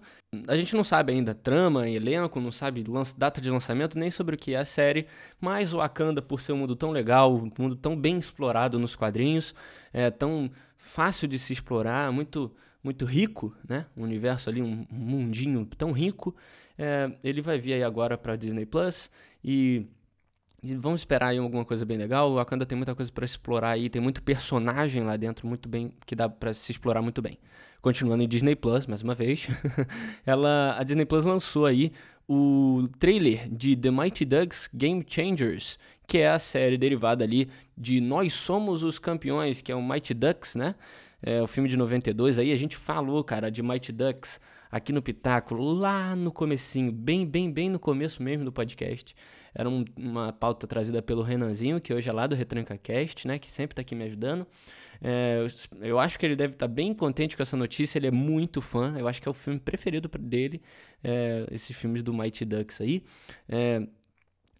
A 0.47 0.55
gente 0.55 0.75
não 0.75 0.83
sabe 0.83 1.13
ainda 1.13 1.35
trama, 1.35 1.87
elenco, 1.87 2.39
não 2.39 2.51
sabe 2.51 2.83
data 3.15 3.39
de 3.39 3.49
lançamento, 3.51 3.99
nem 3.99 4.09
sobre 4.09 4.35
o 4.35 4.37
que 4.37 4.53
é 4.53 4.57
a 4.57 4.65
série, 4.65 5.05
mas 5.39 5.73
o 5.73 5.77
Wakanda, 5.77 6.21
por 6.21 6.41
ser 6.41 6.53
um 6.53 6.57
mundo 6.57 6.75
tão 6.75 6.89
legal, 6.89 7.35
um 7.35 7.51
mundo 7.59 7.75
tão 7.75 7.95
bem 7.95 8.17
explorado 8.17 8.79
nos 8.79 8.95
quadrinhos, 8.95 9.53
é 9.91 10.09
tão 10.09 10.49
fácil 10.75 11.27
de 11.27 11.37
se 11.37 11.53
explorar, 11.53 12.11
muito 12.11 12.51
muito 12.83 13.05
rico, 13.05 13.55
né? 13.67 13.85
Um 13.95 14.03
universo 14.03 14.49
ali, 14.49 14.61
um 14.61 14.85
mundinho 14.91 15.65
tão 15.77 15.91
rico. 15.91 16.35
É, 16.77 17.11
ele 17.23 17.41
vai 17.41 17.59
vir 17.59 17.73
aí 17.73 17.83
agora 17.83 18.17
para 18.17 18.35
Disney 18.35 18.65
Plus 18.65 19.09
e 19.43 19.85
vamos 20.63 21.01
esperar 21.01 21.27
aí 21.27 21.37
alguma 21.37 21.65
coisa 21.65 21.85
bem 21.85 21.97
legal. 21.97 22.31
O 22.31 22.35
Wakanda 22.35 22.65
tem 22.65 22.77
muita 22.77 22.95
coisa 22.95 23.11
para 23.11 23.25
explorar 23.25 23.71
aí, 23.71 23.89
tem 23.89 24.01
muito 24.01 24.23
personagem 24.23 25.03
lá 25.03 25.17
dentro, 25.17 25.47
muito 25.47 25.67
bem, 25.67 25.93
que 26.05 26.15
dá 26.15 26.29
para 26.29 26.53
se 26.53 26.71
explorar 26.71 27.01
muito 27.01 27.21
bem. 27.21 27.37
Continuando 27.81 28.23
em 28.23 28.27
Disney 28.27 28.55
Plus, 28.55 28.87
mais 28.87 29.01
uma 29.01 29.13
vez, 29.13 29.47
ela, 30.25 30.75
a 30.77 30.83
Disney 30.83 31.05
Plus 31.05 31.25
lançou 31.25 31.65
aí 31.65 31.91
o 32.27 32.85
trailer 32.97 33.49
de 33.49 33.75
The 33.75 33.91
Mighty 33.91 34.23
Ducks 34.23 34.69
Game 34.73 35.03
Changers, 35.05 35.77
que 36.07 36.19
é 36.19 36.29
a 36.29 36.39
série 36.39 36.77
derivada 36.77 37.25
ali 37.25 37.49
de 37.77 37.99
Nós 37.99 38.33
Somos 38.33 38.83
os 38.83 38.97
Campeões, 38.97 39.61
que 39.61 39.71
é 39.71 39.75
o 39.75 39.83
Mighty 39.83 40.13
Ducks, 40.13 40.55
né? 40.55 40.75
É 41.21 41.41
o 41.41 41.47
filme 41.47 41.67
de 41.67 41.75
92 41.75 42.39
aí, 42.39 42.51
a 42.51 42.55
gente 42.55 42.77
falou, 42.77 43.21
cara, 43.23 43.49
de 43.49 43.61
Mighty 43.61 43.91
Ducks 43.91 44.39
aqui 44.73 44.91
no 44.91 45.03
Pitáculo, 45.03 45.71
lá 45.71 46.15
no 46.15 46.31
comecinho, 46.31 46.91
bem, 46.91 47.27
bem, 47.27 47.51
bem 47.51 47.69
no 47.69 47.77
começo 47.77 48.23
mesmo 48.23 48.43
do 48.43 48.51
podcast. 48.51 49.15
Era 49.53 49.69
um, 49.69 49.85
uma 49.95 50.33
pauta 50.33 50.65
trazida 50.65 50.99
pelo 50.99 51.21
Renanzinho, 51.21 51.79
que 51.79 51.93
hoje 51.93 52.09
é 52.09 52.11
lá 52.11 52.25
do 52.25 52.33
Retranca 52.33 52.75
Cast, 52.75 53.27
né, 53.27 53.37
que 53.37 53.51
sempre 53.51 53.73
está 53.73 53.83
aqui 53.83 53.93
me 53.93 54.03
ajudando. 54.05 54.47
É, 54.99 55.45
eu 55.79 55.99
acho 55.99 56.17
que 56.17 56.25
ele 56.25 56.35
deve 56.35 56.53
estar 56.53 56.67
tá 56.67 56.73
bem 56.73 56.91
contente 56.91 57.37
com 57.37 57.43
essa 57.43 57.55
notícia, 57.55 57.99
ele 57.99 58.07
é 58.07 58.11
muito 58.11 58.63
fã, 58.63 58.95
eu 58.97 59.07
acho 59.07 59.21
que 59.21 59.27
é 59.27 59.31
o 59.31 59.33
filme 59.33 59.59
preferido 59.59 60.09
dele, 60.19 60.59
é, 61.03 61.45
esses 61.51 61.77
filmes 61.77 62.01
do 62.01 62.11
Mighty 62.11 62.43
Ducks 62.43 62.81
aí. 62.81 63.03
É, 63.47 63.87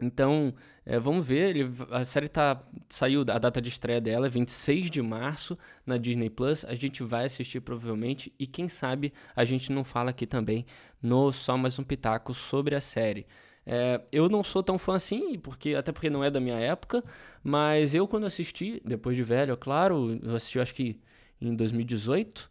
Então, 0.04 0.54
é, 0.84 0.98
vamos 0.98 1.26
ver. 1.26 1.56
Ele, 1.56 1.72
a 1.90 2.04
série 2.04 2.28
tá, 2.28 2.62
saiu, 2.88 3.22
a 3.22 3.38
data 3.38 3.60
de 3.60 3.68
estreia 3.68 4.00
dela 4.00 4.26
é 4.26 4.28
26 4.28 4.90
de 4.90 5.00
março 5.00 5.58
na 5.86 5.96
Disney 5.96 6.30
Plus. 6.30 6.64
A 6.64 6.74
gente 6.74 7.02
vai 7.02 7.24
assistir 7.24 7.60
provavelmente. 7.60 8.32
E 8.38 8.46
quem 8.46 8.68
sabe 8.68 9.12
a 9.34 9.44
gente 9.44 9.72
não 9.72 9.82
fala 9.82 10.10
aqui 10.10 10.26
também 10.26 10.66
no 11.02 11.32
Só 11.32 11.56
Mais 11.56 11.78
Um 11.78 11.84
Pitaco 11.84 12.34
sobre 12.34 12.74
a 12.74 12.80
série. 12.80 13.26
É, 13.66 14.00
eu 14.12 14.28
não 14.28 14.44
sou 14.44 14.62
tão 14.62 14.78
fã 14.78 14.96
assim, 14.96 15.38
porque 15.38 15.74
até 15.74 15.90
porque 15.90 16.10
não 16.10 16.22
é 16.22 16.30
da 16.30 16.38
minha 16.38 16.58
época, 16.58 17.02
mas 17.42 17.94
eu 17.94 18.06
quando 18.06 18.26
assisti, 18.26 18.82
depois 18.84 19.16
de 19.16 19.24
velho, 19.24 19.54
é 19.54 19.56
claro, 19.56 20.20
eu 20.22 20.36
assisti 20.36 20.60
acho 20.60 20.74
que 20.74 21.00
em 21.40 21.54
2018, 21.54 22.50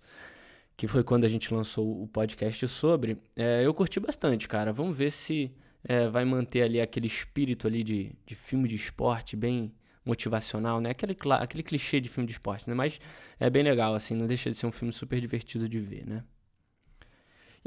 que 0.76 0.88
foi 0.88 1.04
quando 1.04 1.26
a 1.26 1.28
gente 1.28 1.54
lançou 1.54 2.02
o 2.02 2.08
podcast 2.08 2.68
sobre, 2.68 3.18
é, 3.36 3.64
eu 3.64 3.74
curti 3.74 4.00
bastante, 4.00 4.48
cara. 4.48 4.74
Vamos 4.74 4.98
ver 4.98 5.12
se 5.12 5.52
é, 5.84 6.08
vai 6.10 6.24
manter 6.26 6.62
ali 6.62 6.80
aquele 6.80 7.08
espírito 7.08 7.68
ali 7.68 7.84
de, 7.84 8.12
de 8.26 8.36
filme 8.36 8.68
de 8.68 8.76
esporte 8.76 9.36
bem 9.36 9.74
motivacional, 10.06 10.82
né? 10.82 10.90
Aquele, 10.92 11.16
aquele 11.40 11.64
clichê 11.64 12.00
de 12.00 12.10
filme 12.10 12.28
de 12.28 12.34
esporte, 12.34 12.68
né? 12.68 12.76
Mas 12.76 13.00
é 13.40 13.50
bem 13.50 13.64
legal, 13.64 13.94
assim, 13.94 14.16
não 14.16 14.28
deixa 14.28 14.50
de 14.52 14.58
ser 14.58 14.66
um 14.66 14.72
filme 14.72 14.92
super 14.92 15.20
divertido 15.20 15.68
de 15.68 15.80
ver, 15.80 16.06
né? 16.06 16.24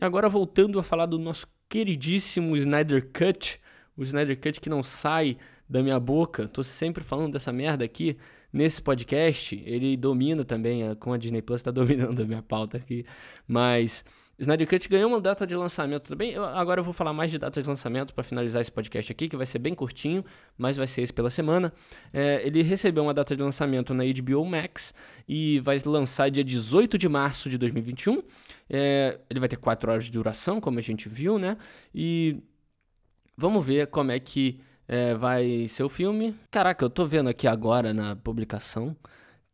E 0.01 0.05
agora 0.05 0.29
voltando 0.29 0.79
a 0.79 0.83
falar 0.83 1.07
do 1.07 1.19
nosso 1.19 1.47
queridíssimo 1.69 2.57
Snyder 2.57 3.11
Cut, 3.13 3.61
o 3.97 4.03
Snyder 4.03 4.39
Cut 4.39 4.61
que 4.61 4.69
não 4.69 4.83
sai 4.83 5.39
da 5.69 5.83
minha 5.83 5.99
boca, 5.99 6.47
tô 6.47 6.63
sempre 6.63 7.03
falando 7.03 7.33
dessa 7.33 7.53
merda 7.53 7.85
aqui 7.85 8.17
nesse 8.53 8.81
podcast, 8.81 9.61
ele 9.67 9.97
domina 9.97 10.45
também, 10.45 10.95
com 10.97 11.13
a 11.13 11.19
Disney 11.19 11.43
Plus 11.43 11.63
tá 11.63 11.71
dominando 11.73 12.21
a 12.21 12.27
minha 12.27 12.43
pauta 12.43 12.77
aqui, 12.77 13.05
mas 13.49 14.05
Snyder 14.39 14.69
Cut 14.69 14.89
ganhou 14.89 15.11
uma 15.11 15.21
data 15.21 15.47
de 15.47 15.57
lançamento 15.57 16.09
também. 16.09 16.33
Eu, 16.33 16.45
agora 16.45 16.81
eu 16.81 16.85
vou 16.85 16.93
falar 16.93 17.13
mais 17.13 17.31
de 17.31 17.39
data 17.39 17.63
de 17.63 17.69
lançamento 17.69 18.13
para 18.13 18.23
finalizar 18.23 18.61
esse 18.61 18.71
podcast 18.71 19.11
aqui, 19.11 19.29
que 19.29 19.37
vai 19.37 19.47
ser 19.47 19.59
bem 19.59 19.75
curtinho, 19.75 20.23
mas 20.59 20.77
vai 20.77 20.87
ser 20.87 21.03
esse 21.03 21.13
pela 21.13 21.31
semana. 21.31 21.73
É, 22.13 22.43
ele 22.47 22.63
recebeu 22.63 23.03
uma 23.03 23.15
data 23.15 23.35
de 23.35 23.43
lançamento 23.43 23.95
na 23.95 24.05
HBO 24.05 24.45
Max 24.45 24.93
e 25.27 25.59
vai 25.61 25.79
lançar 25.87 26.31
dia 26.31 26.45
18 26.45 26.99
de 26.99 27.09
março 27.09 27.49
de 27.49 27.57
2021. 27.57 28.23
É, 28.69 29.19
ele 29.31 29.41
vai 29.41 29.49
ter 29.49 29.57
4 29.57 29.91
horas 29.91 30.05
de 30.05 30.11
duração, 30.11 30.61
como 30.61 30.79
a 30.79 30.83
gente 30.83 31.09
viu, 31.09 31.39
né? 31.39 31.57
E 31.95 32.43
vamos 33.37 33.65
ver 33.65 33.87
como 33.87 34.13
é 34.13 34.21
que 34.21 34.61
é, 34.87 35.15
vai 35.15 35.67
ser 35.67 35.83
o 35.83 35.89
filme. 35.89 36.35
Caraca, 36.51 36.85
eu 36.85 36.91
tô 36.91 37.07
vendo 37.07 37.31
aqui 37.31 37.49
agora 37.49 37.95
na 37.95 38.15
publicação 38.15 38.95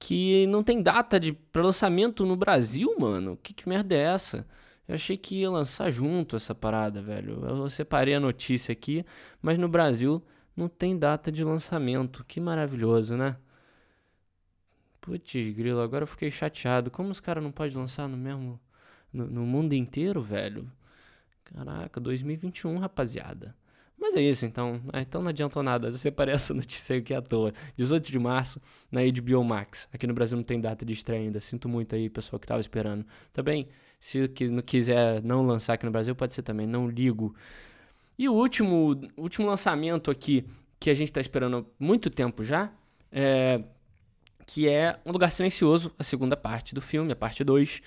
que 0.02 0.48
não 0.48 0.64
tem 0.64 0.82
data 0.82 1.20
de 1.20 1.38
lançamento 1.54 2.26
no 2.26 2.34
Brasil, 2.34 2.92
mano. 2.98 3.38
Que, 3.40 3.54
que 3.54 3.68
merda 3.68 3.94
é 3.94 4.00
essa? 4.00 4.44
Eu 4.86 4.94
achei 4.96 5.16
que 5.16 5.36
ia 5.36 5.50
lançar 5.50 5.90
junto 5.90 6.36
essa 6.36 6.54
parada, 6.54 7.00
velho. 7.00 7.44
Eu 7.44 7.70
separei 7.70 8.14
a 8.14 8.20
notícia 8.20 8.72
aqui, 8.72 9.04
mas 9.40 9.58
no 9.58 9.68
Brasil 9.68 10.22
não 10.56 10.68
tem 10.68 10.98
data 10.98 11.30
de 11.30 11.44
lançamento. 11.44 12.24
Que 12.24 12.40
maravilhoso, 12.40 13.16
né? 13.16 13.36
Putz, 15.00 15.32
grilo, 15.32 15.80
agora 15.80 16.04
eu 16.04 16.06
fiquei 16.06 16.30
chateado. 16.30 16.90
Como 16.90 17.10
os 17.10 17.20
caras 17.20 17.42
não 17.42 17.52
podem 17.52 17.76
lançar 17.76 18.08
no 18.08 18.16
mesmo. 18.16 18.60
No, 19.12 19.26
no, 19.26 19.44
mundo 19.44 19.74
inteiro, 19.74 20.22
velho? 20.22 20.70
Caraca, 21.44 22.00
2021, 22.00 22.78
rapaziada. 22.78 23.54
Mas 24.02 24.16
é 24.16 24.20
isso, 24.20 24.44
então. 24.44 24.80
Ah, 24.92 25.00
então 25.00 25.22
não 25.22 25.28
adiantou 25.28 25.62
nada. 25.62 25.86
Eu 25.86 25.92
separei 25.92 26.34
essa 26.34 26.52
notícia 26.52 26.96
aqui 26.96 27.14
à 27.14 27.22
toa. 27.22 27.54
18 27.76 28.10
de 28.10 28.18
março, 28.18 28.60
na 28.90 29.00
HBO 29.00 29.44
Max. 29.44 29.88
Aqui 29.92 30.08
no 30.08 30.12
Brasil 30.12 30.36
não 30.36 30.42
tem 30.42 30.60
data 30.60 30.84
de 30.84 30.92
estreia 30.92 31.22
ainda. 31.22 31.40
Sinto 31.40 31.68
muito 31.68 31.94
aí, 31.94 32.10
pessoal 32.10 32.40
que 32.40 32.46
tava 32.46 32.60
esperando. 32.60 33.06
Também, 33.32 33.68
se 34.00 34.28
não 34.50 34.60
quiser 34.60 35.22
não 35.22 35.46
lançar 35.46 35.74
aqui 35.74 35.86
no 35.86 35.92
Brasil, 35.92 36.16
pode 36.16 36.34
ser 36.34 36.42
também. 36.42 36.66
Não 36.66 36.88
ligo. 36.88 37.32
E 38.18 38.28
o 38.28 38.32
último, 38.32 39.00
último 39.16 39.46
lançamento 39.46 40.10
aqui, 40.10 40.44
que 40.80 40.90
a 40.90 40.94
gente 40.94 41.08
está 41.08 41.20
esperando 41.20 41.58
há 41.58 41.64
muito 41.78 42.10
tempo 42.10 42.42
já, 42.42 42.72
é, 43.12 43.62
que 44.44 44.68
é 44.68 44.98
Um 45.06 45.12
Lugar 45.12 45.30
Silencioso, 45.30 45.92
a 45.96 46.02
segunda 46.02 46.36
parte 46.36 46.74
do 46.74 46.80
filme, 46.80 47.12
a 47.12 47.16
parte 47.16 47.44
2 47.44 47.80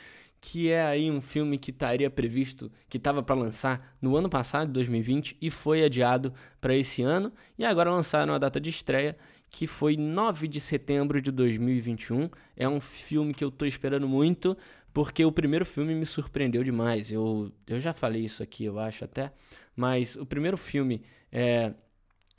que 0.47 0.69
é 0.69 0.85
aí 0.85 1.09
um 1.09 1.21
filme 1.21 1.57
que 1.57 1.71
estaria 1.71 2.07
previsto, 2.07 2.71
que 2.87 2.97
estava 2.97 3.23
para 3.23 3.33
lançar 3.33 3.97
no 3.99 4.15
ano 4.15 4.29
passado, 4.29 4.71
2020, 4.71 5.35
e 5.41 5.49
foi 5.49 5.83
adiado 5.83 6.31
para 6.61 6.75
esse 6.75 7.01
ano, 7.01 7.33
e 7.57 7.65
agora 7.65 7.89
lançaram 7.89 8.31
a 8.31 8.37
data 8.37 8.61
de 8.61 8.69
estreia, 8.69 9.17
que 9.49 9.65
foi 9.65 9.97
9 9.97 10.47
de 10.47 10.59
setembro 10.59 11.19
de 11.19 11.31
2021. 11.31 12.29
É 12.55 12.69
um 12.69 12.79
filme 12.79 13.33
que 13.33 13.43
eu 13.43 13.49
estou 13.49 13.67
esperando 13.67 14.07
muito, 14.07 14.55
porque 14.93 15.25
o 15.25 15.31
primeiro 15.31 15.65
filme 15.65 15.95
me 15.95 16.05
surpreendeu 16.05 16.63
demais. 16.63 17.11
Eu, 17.11 17.51
eu 17.65 17.79
já 17.79 17.91
falei 17.91 18.23
isso 18.23 18.43
aqui, 18.43 18.65
eu 18.65 18.77
acho 18.77 19.03
até, 19.03 19.33
mas 19.75 20.15
o 20.15 20.27
primeiro 20.27 20.57
filme 20.57 21.01
é, 21.31 21.73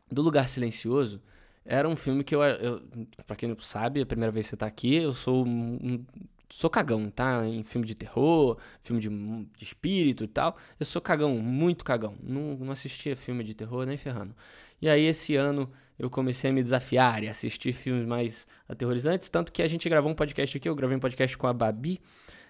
do 0.08 0.22
Lugar 0.22 0.48
Silencioso 0.48 1.20
era 1.64 1.88
um 1.88 1.96
filme 1.96 2.22
que 2.22 2.36
eu, 2.36 2.40
eu 2.40 2.82
para 3.26 3.34
quem 3.34 3.48
não 3.48 3.58
sabe, 3.58 4.00
a 4.00 4.06
primeira 4.06 4.30
vez 4.30 4.46
que 4.46 4.50
você 4.50 4.54
está 4.54 4.66
aqui, 4.66 4.94
eu 4.94 5.12
sou 5.12 5.44
um, 5.44 6.04
sou 6.48 6.70
cagão, 6.70 7.10
tá? 7.10 7.46
Em 7.46 7.62
filme 7.62 7.86
de 7.86 7.94
terror, 7.94 8.58
filme 8.82 9.00
de, 9.00 9.08
de 9.08 9.64
espírito 9.64 10.24
e 10.24 10.28
tal. 10.28 10.56
Eu 10.78 10.86
sou 10.86 11.02
cagão, 11.02 11.38
muito 11.38 11.84
cagão. 11.84 12.16
Não, 12.22 12.56
não 12.56 12.70
assistia 12.72 13.16
filme 13.16 13.42
de 13.42 13.54
terror 13.54 13.84
nem 13.86 13.96
ferrando. 13.96 14.34
E 14.80 14.88
aí 14.88 15.04
esse 15.06 15.36
ano 15.36 15.70
eu 15.98 16.10
comecei 16.10 16.50
a 16.50 16.52
me 16.52 16.62
desafiar 16.62 17.22
e 17.24 17.28
assistir 17.28 17.72
filmes 17.72 18.06
mais 18.06 18.46
aterrorizantes. 18.68 19.28
Tanto 19.28 19.52
que 19.52 19.62
a 19.62 19.66
gente 19.66 19.88
gravou 19.88 20.10
um 20.10 20.14
podcast 20.14 20.56
aqui, 20.56 20.68
eu 20.68 20.74
gravei 20.74 20.96
um 20.96 21.00
podcast 21.00 21.36
com 21.36 21.46
a 21.46 21.52
Babi, 21.52 22.00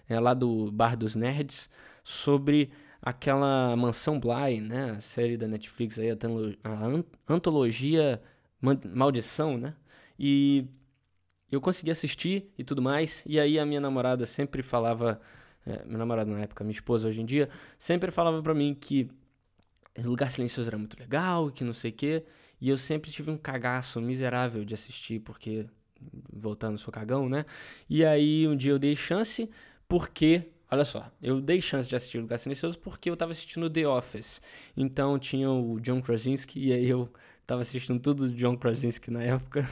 é, 0.08 0.18
lá 0.18 0.34
do 0.34 0.70
Bar 0.72 0.96
dos 0.96 1.14
Nerds, 1.14 1.68
sobre 2.02 2.70
aquela 3.00 3.76
Mansão 3.76 4.18
Bly, 4.18 4.60
né? 4.60 4.92
A 4.96 5.00
série 5.00 5.36
da 5.36 5.46
Netflix 5.46 5.98
aí, 5.98 6.10
a 6.10 7.32
antologia 7.32 8.20
Maldição, 8.60 9.56
né? 9.56 9.74
E 10.18 10.66
eu 11.50 11.60
consegui 11.60 11.90
assistir 11.90 12.50
e 12.58 12.64
tudo 12.64 12.82
mais. 12.82 13.22
E 13.26 13.38
aí 13.38 13.58
a 13.58 13.66
minha 13.66 13.80
namorada 13.80 14.26
sempre 14.26 14.62
falava, 14.62 15.20
é, 15.66 15.84
minha 15.84 15.98
namorada 15.98 16.30
na 16.30 16.40
época, 16.40 16.64
minha 16.64 16.72
esposa 16.72 17.08
hoje 17.08 17.20
em 17.20 17.24
dia, 17.24 17.48
sempre 17.78 18.10
falava 18.10 18.42
para 18.42 18.54
mim 18.54 18.74
que 18.78 19.08
Lugar 19.98 20.30
Silencioso 20.30 20.68
era 20.68 20.78
muito 20.78 20.98
legal, 20.98 21.50
que 21.50 21.64
não 21.64 21.72
sei 21.72 21.90
o 21.90 21.94
quê. 21.94 22.24
E 22.60 22.68
eu 22.68 22.76
sempre 22.76 23.10
tive 23.10 23.30
um 23.30 23.36
cagaço 23.36 24.00
miserável 24.00 24.64
de 24.64 24.74
assistir, 24.74 25.20
porque, 25.20 25.66
voltando, 26.32 26.78
sou 26.78 26.92
cagão, 26.92 27.28
né? 27.28 27.44
E 27.88 28.04
aí 28.04 28.48
um 28.48 28.56
dia 28.56 28.72
eu 28.72 28.78
dei 28.78 28.96
chance, 28.96 29.48
porque 29.88 30.50
Olha 30.68 30.84
só, 30.84 31.12
eu 31.22 31.40
dei 31.40 31.60
chance 31.60 31.88
de 31.88 31.94
assistir 31.94 32.18
Lugar 32.18 32.38
Silencioso 32.38 32.76
porque 32.80 33.08
eu 33.08 33.16
tava 33.16 33.30
assistindo 33.30 33.70
The 33.70 33.86
Office. 33.86 34.40
Então 34.76 35.16
tinha 35.16 35.48
o 35.48 35.78
John 35.78 36.02
Krasinski 36.02 36.58
e 36.58 36.72
aí 36.72 36.88
eu 36.88 37.08
tava 37.46 37.60
assistindo 37.60 38.00
tudo 38.00 38.28
do 38.28 38.34
John 38.34 38.56
Krasinski 38.56 39.10
na 39.10 39.22
época. 39.22 39.64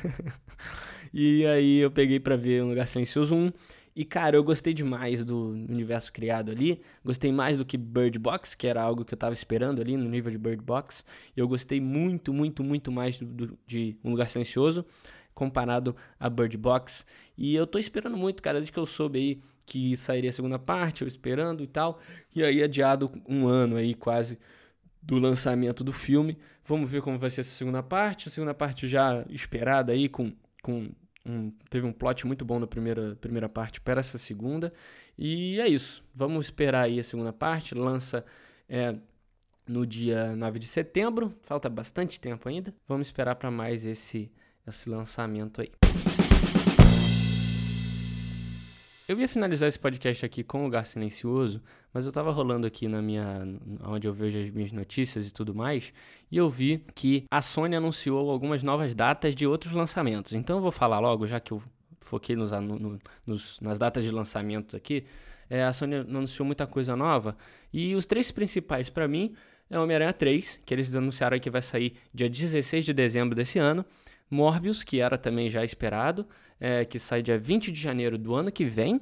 E 1.17 1.47
aí 1.47 1.79
eu 1.79 1.93
peguei 1.93 2.19
para 2.19 2.35
ver 2.35 2.65
Um 2.65 2.71
Lugar 2.71 2.89
Silencioso 2.89 3.37
1. 3.37 3.53
E, 3.95 4.05
cara, 4.05 4.35
eu 4.35 4.43
gostei 4.43 4.75
demais 4.75 5.25
do 5.25 5.51
universo 5.51 6.13
criado 6.13 6.51
ali. 6.51 6.83
Gostei 7.05 7.31
mais 7.31 7.57
do 7.57 7.65
que 7.65 7.79
Bird 7.79 8.19
Box, 8.19 8.57
que 8.57 8.67
era 8.67 8.83
algo 8.83 9.05
que 9.05 9.15
eu 9.15 9.19
tava 9.19 9.33
esperando 9.33 9.81
ali 9.81 9.97
no 9.97 10.09
nível 10.11 10.33
de 10.33 10.37
Bird 10.37 10.61
Box. 10.61 11.05
Eu 11.37 11.47
gostei 11.47 11.81
muito, 11.81 12.35
muito, 12.35 12.65
muito 12.65 12.91
mais 12.91 13.21
do, 13.21 13.27
do, 13.27 13.59
de 13.65 13.97
Um 14.03 14.11
Lugar 14.11 14.29
Silencioso 14.29 14.85
comparado 15.33 15.95
a 16.19 16.29
Bird 16.29 16.57
Box. 16.57 17.07
E 17.39 17.55
eu 17.55 17.65
tô 17.65 17.79
esperando 17.79 18.17
muito, 18.17 18.43
cara, 18.43 18.59
desde 18.59 18.73
que 18.73 18.79
eu 18.79 18.87
soube 18.87 19.19
aí 19.21 19.41
que 19.65 19.97
sairia 19.97 20.31
a 20.31 20.33
segunda 20.33 20.59
parte, 20.59 21.03
eu 21.03 21.09
esperando 21.09 21.63
e 21.63 21.69
tal. 21.69 22.01
E 22.35 22.43
aí 22.43 22.61
adiado 22.61 23.13
um 23.29 23.47
ano 23.47 23.77
aí 23.77 23.95
quase 23.95 24.37
do 25.01 25.17
lançamento 25.21 25.85
do 25.85 25.93
filme. 25.93 26.37
Vamos 26.65 26.91
ver 26.91 27.03
como 27.03 27.21
vai 27.21 27.31
ser 27.31 27.43
essa 27.43 27.51
segunda 27.51 27.85
parte. 27.85 28.29
A 28.29 28.33
segunda 28.33 28.53
parte 28.53 28.89
já 28.89 29.25
esperada 29.31 29.93
aí 29.93 30.09
com, 30.09 30.33
com 30.61 30.91
um, 31.27 31.51
teve 31.71 31.87
um 31.87 31.93
plot 31.93 32.27
muito 32.27 32.45
bom 32.45 32.59
na 32.59 32.67
primeira, 32.67 33.17
primeira 33.17 33.49
parte 33.49 33.81
para 33.81 34.01
essa 34.01 34.19
segunda. 34.19 34.73
E 35.17 35.59
é 35.61 35.69
isso. 35.69 36.05
Vamos 36.15 36.47
esperar 36.47 36.85
aí 36.85 36.99
a 37.01 37.05
segunda 37.05 37.33
parte. 37.33 37.75
Lança 37.75 38.25
é, 38.69 38.95
no 39.67 39.87
dia 39.87 40.37
9 40.37 40.59
de 40.59 40.67
setembro. 40.67 41.35
Falta 41.43 41.69
bastante 41.69 42.21
tempo 42.21 42.49
ainda. 42.49 42.75
Vamos 42.87 43.07
esperar 43.07 43.37
para 43.37 43.51
mais 43.51 43.85
esse, 43.85 44.31
esse 44.67 44.89
lançamento 44.89 45.61
aí. 45.61 45.71
Eu 49.07 49.21
ia 49.21 49.29
finalizar 49.29 49.69
esse 49.69 49.79
podcast 49.79 50.25
aqui 50.25 50.43
com 50.43 50.61
o 50.61 50.65
Lugar 50.65 50.87
Silencioso, 50.87 51.61
mas 51.93 52.07
eu 52.07 52.13
tava 52.13 52.31
rolando 52.31 52.67
aqui 52.67 52.89
na 52.89 53.03
minha. 53.03 53.47
onde 53.83 54.09
eu 54.09 54.13
vejo 54.15 54.39
as 54.39 54.49
minhas 54.49 54.73
notícias 54.73 55.29
e 55.29 55.31
tudo 55.31 55.55
mais, 55.55 55.93
e 56.33 56.39
eu 56.39 56.49
vi 56.49 56.83
que 56.95 57.25
a 57.31 57.43
Sony 57.43 57.77
anunciou 57.77 58.31
algumas 58.31 58.63
novas 58.63 58.95
datas 58.95 59.35
de 59.37 59.47
outros 59.47 59.73
lançamentos. 59.73 60.33
Então 60.33 60.57
eu 60.57 60.63
vou 60.63 60.73
falar 60.73 61.01
logo, 61.01 61.27
já 61.27 61.39
que 61.39 61.53
eu 61.53 61.63
foquei 62.01 62.35
nos, 62.35 62.51
no, 62.53 62.99
nos, 63.27 63.61
nas 63.61 63.79
datas 63.79 64.05
de 64.05 64.11
lançamento 64.11 64.75
aqui. 64.75 65.05
É, 65.51 65.65
a 65.65 65.73
Sony 65.75 65.97
anunciou 65.97 66.47
muita 66.47 66.67
coisa 66.67 66.97
nova, 66.97 67.37
e 67.71 67.95
os 67.95 68.07
três 68.07 68.31
principais 68.31 68.89
para 68.89 69.07
mim 69.07 69.35
é 69.69 69.79
Homem-Aranha 69.79 70.15
3, 70.15 70.63
que 70.65 70.73
eles 70.73 70.97
anunciaram 70.97 71.39
que 71.39 71.51
vai 71.51 71.61
sair 71.61 71.93
dia 72.13 72.31
16 72.31 72.87
de 72.87 72.95
dezembro 72.95 73.35
desse 73.35 73.59
ano. 73.59 73.85
Morbius, 74.31 74.83
que 74.83 75.01
era 75.01 75.19
também 75.19 75.51
já 75.51 75.63
esperado, 75.63 76.27
é, 76.65 76.83
que 76.83 76.99
sai 76.99 77.21
dia 77.21 77.39
20 77.39 77.71
de 77.71 77.79
janeiro 77.79 78.17
do 78.17 78.35
ano 78.35 78.51
que 78.51 78.65
vem. 78.65 78.99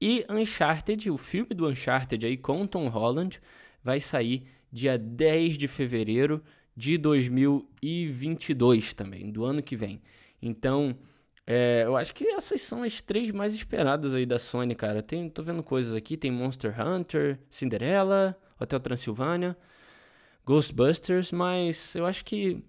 E 0.00 0.24
Uncharted, 0.30 1.10
o 1.10 1.18
filme 1.18 1.48
do 1.52 1.66
Uncharted 1.66 2.24
aí 2.24 2.36
com 2.36 2.64
Tom 2.68 2.86
Holland, 2.86 3.40
vai 3.82 3.98
sair 3.98 4.44
dia 4.70 4.96
10 4.96 5.58
de 5.58 5.66
fevereiro 5.66 6.40
de 6.76 6.96
2022 6.96 8.92
também, 8.92 9.28
do 9.28 9.44
ano 9.44 9.60
que 9.60 9.74
vem. 9.74 10.00
Então, 10.40 10.96
é, 11.44 11.82
eu 11.84 11.96
acho 11.96 12.14
que 12.14 12.28
essas 12.28 12.60
são 12.60 12.84
as 12.84 13.00
três 13.00 13.32
mais 13.32 13.54
esperadas 13.54 14.14
aí 14.14 14.24
da 14.24 14.38
Sony, 14.38 14.76
cara. 14.76 15.02
Tem, 15.02 15.28
tô 15.28 15.42
vendo 15.42 15.64
coisas 15.64 15.96
aqui, 15.96 16.16
tem 16.16 16.30
Monster 16.30 16.80
Hunter, 16.80 17.40
Cinderella, 17.50 18.38
Hotel 18.60 18.78
Transilvânia, 18.78 19.56
Ghostbusters, 20.46 21.32
mas 21.32 21.96
eu 21.96 22.06
acho 22.06 22.24
que 22.24 22.62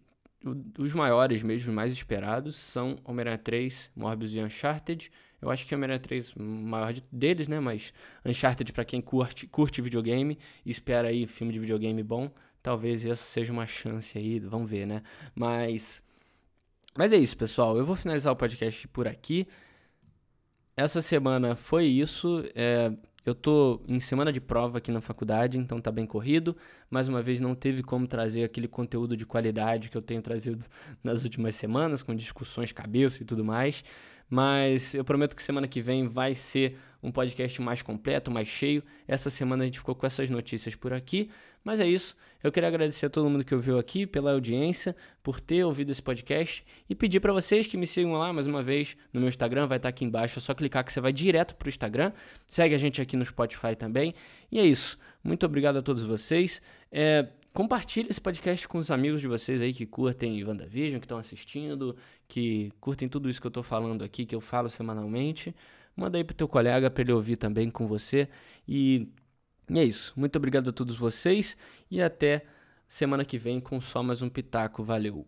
os 0.78 0.94
maiores 0.94 1.44
mesmo, 1.44 1.74
mais 1.74 1.94
esperados, 1.94 2.56
são 2.56 2.98
Homem-Aranha 3.04 3.38
3, 3.38 3.92
Morbius 3.96 4.34
e 4.34 4.40
Uncharted. 4.40 5.12
Eu 5.42 5.50
acho 5.50 5.66
que 5.66 5.74
Homem-Aranha 5.74 6.00
3 6.00 6.36
o 6.36 6.42
maior 6.42 6.94
deles, 7.12 7.48
né? 7.48 7.60
Mas 7.60 7.94
Uncharted 8.26 8.72
para 8.74 8.86
quem 8.86 9.02
curte, 9.02 9.48
curte 9.48 9.82
videogame 9.82 10.38
e 10.66 10.72
espera 10.72 11.10
aí 11.10 11.28
filme 11.28 11.54
de 11.54 11.60
videogame 11.60 12.02
bom, 12.04 12.32
talvez 12.62 13.06
essa 13.06 13.24
seja 13.24 13.52
uma 13.52 13.68
chance 13.68 14.18
aí, 14.18 14.40
vamos 14.40 14.70
ver, 14.70 14.86
né? 14.86 15.02
Mas 15.36 16.04
mas 16.98 17.14
é 17.14 17.18
isso, 17.18 17.38
pessoal. 17.38 17.78
Eu 17.78 17.86
vou 17.86 17.96
finalizar 17.96 18.34
o 18.34 18.36
podcast 18.36 18.88
por 18.90 19.08
aqui. 19.08 19.48
Essa 20.76 21.02
semana 21.02 21.56
foi 21.56 21.86
isso. 21.86 22.44
É, 22.54 22.92
eu 23.26 23.36
tô 23.36 23.82
em 23.88 24.00
semana 24.00 24.32
de 24.34 24.42
prova 24.42 24.80
aqui 24.80 24.92
na 24.92 25.00
faculdade, 25.00 25.58
então 25.58 25.80
tá 25.80 25.92
bem 25.92 26.06
corrido. 26.06 26.58
Mais 26.90 27.08
uma 27.08 27.22
vez 27.22 27.40
não 27.40 27.54
teve 27.54 27.84
como 27.84 28.08
trazer 28.08 28.44
aquele 28.44 28.68
conteúdo 28.68 29.16
de 29.16 29.26
qualidade 29.26 29.90
que 29.90 29.98
eu 29.98 30.02
tenho 30.02 30.22
trazido 30.22 30.66
nas 31.04 31.24
últimas 31.24 31.56
semanas, 31.56 32.02
com 32.02 32.16
discussões 32.16 32.72
cabeça 32.72 33.22
e 33.22 33.26
tudo 33.26 33.46
mais. 33.46 33.84
Mas 34.30 34.96
eu 34.96 35.04
prometo 35.04 35.36
que 35.36 35.44
semana 35.44 35.68
que 35.68 35.82
vem 35.82 36.08
vai 36.08 36.34
ser 36.34 36.78
um 37.04 37.12
podcast 37.12 37.62
mais 37.62 37.82
completo, 37.82 38.32
mais 38.32 38.48
cheio. 38.48 38.82
Essa 39.08 39.30
semana 39.30 39.64
a 39.64 39.66
gente 39.66 39.80
ficou 39.80 39.94
com 39.94 40.06
essas 40.06 40.30
notícias 40.30 40.74
por 40.74 40.94
aqui. 40.94 41.30
Mas 41.64 41.80
é 41.80 41.88
isso. 41.88 42.16
Eu 42.44 42.52
queria 42.52 42.68
agradecer 42.68 43.06
a 43.06 43.10
todo 43.10 43.30
mundo 43.30 43.46
que 43.46 43.54
ouviu 43.54 43.78
aqui 43.78 44.08
pela 44.08 44.32
audiência, 44.32 44.96
por 45.22 45.40
ter 45.40 45.64
ouvido 45.64 45.92
esse 45.92 46.02
podcast 46.02 46.66
e 46.90 46.96
pedir 46.96 47.20
para 47.20 47.32
vocês 47.32 47.68
que 47.68 47.78
me 47.78 47.86
sigam 47.86 48.14
lá 48.14 48.34
mais 48.34 48.48
uma 48.48 48.64
vez 48.64 48.98
no 49.14 49.20
meu 49.20 49.30
Instagram, 49.30 49.68
vai 49.68 49.78
estar 49.78 49.90
aqui 49.90 50.04
embaixo, 50.04 50.40
é 50.40 50.42
só 50.42 50.54
clicar 50.54 50.84
que 50.84 50.92
você 50.92 51.00
vai 51.00 51.14
direto 51.14 51.56
pro 51.56 51.70
Instagram. 51.70 52.12
Segue 52.48 52.74
a 52.74 52.78
gente 52.78 53.00
aqui 53.00 53.16
no 53.16 53.24
Spotify 53.24 53.76
também. 53.78 54.16
E 54.52 54.60
é 54.60 54.66
isso. 54.66 54.98
Muito 55.24 55.46
obrigado 55.46 55.78
a 55.78 55.82
todos 55.84 56.04
vocês. 56.04 56.62
É, 56.92 57.28
compartilhe 57.54 58.10
esse 58.10 58.20
podcast 58.20 58.68
com 58.68 58.80
os 58.80 58.90
amigos 58.90 59.22
de 59.22 59.28
vocês 59.28 59.62
aí 59.62 59.72
que 59.72 59.86
curtem 59.86 60.44
WandaVision, 60.44 61.00
que 61.00 61.06
estão 61.06 61.20
assistindo, 61.20 61.96
que 62.28 62.72
curtem 62.80 63.08
tudo 63.08 63.30
isso 63.30 63.40
que 63.40 63.46
eu 63.46 63.50
estou 63.50 63.64
falando 63.64 64.04
aqui, 64.04 64.26
que 64.26 64.34
eu 64.34 64.42
falo 64.42 64.68
semanalmente. 64.68 65.56
Manda 65.96 66.18
aí 66.18 66.24
pro 66.24 66.36
teu 66.36 66.48
colega 66.48 66.90
para 66.90 67.04
ele 67.04 67.12
ouvir 67.12 67.36
também 67.36 67.70
com 67.70 67.86
você. 67.86 68.28
E 68.68 69.10
e 69.70 69.80
é 69.80 69.84
isso. 69.84 70.14
Muito 70.16 70.36
obrigado 70.36 70.70
a 70.70 70.74
todos 70.74 70.96
vocês 70.96 71.56
e 71.90 72.02
até 72.02 72.46
semana 72.88 73.24
que 73.26 73.38
vem 73.38 73.60
com 73.60 73.80
só 73.80 74.04
mais 74.04 74.22
um 74.22 74.30
Pitaco. 74.30 74.84
Valeu! 74.84 75.26